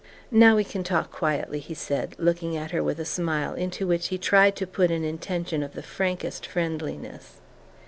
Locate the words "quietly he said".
1.11-2.15